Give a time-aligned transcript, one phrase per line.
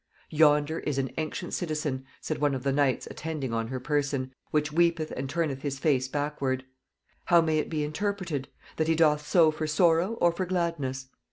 [0.31, 4.71] "'Yonder is an ancient citizen,' said one of the knights attending on her person, 'which
[4.71, 6.63] weepeth and turneth his face backward:
[7.25, 8.47] How may it be interpreted?
[8.77, 11.07] that he doth so for sorrow or for gladness?'